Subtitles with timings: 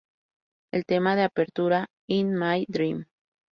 [0.71, 3.05] El tema de apertura "In My Dream".